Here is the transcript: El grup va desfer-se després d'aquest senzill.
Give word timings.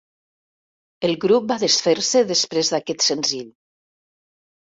El 1.09 1.11
grup 1.25 1.45
va 1.51 1.57
desfer-se 1.65 2.23
després 2.31 2.71
d'aquest 2.75 3.05
senzill. 3.09 3.47